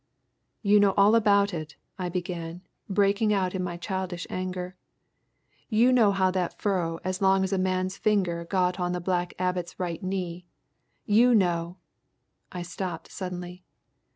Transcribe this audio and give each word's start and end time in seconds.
"You 0.63 0.79
know 0.79 0.95
all 0.97 1.13
about 1.13 1.53
it," 1.53 1.75
I 1.99 2.09
began, 2.09 2.61
breaking 2.89 3.33
out 3.35 3.53
in 3.53 3.61
my 3.63 3.77
childish 3.77 4.25
anger. 4.31 4.75
"You 5.69 5.91
know 5.93 6.11
how 6.11 6.31
that 6.31 6.59
furrow 6.59 6.97
as 7.03 7.21
long 7.21 7.43
as 7.43 7.53
a 7.53 7.59
man's 7.59 7.97
finger 7.97 8.43
got 8.45 8.79
on 8.79 8.93
the 8.93 8.99
Black 8.99 9.35
Abbot's 9.37 9.79
right 9.79 10.01
knee. 10.01 10.47
You 11.05 11.35
know" 11.35 11.77
I 12.51 12.63
stopped 12.63 13.11
suddenly. 13.11 13.63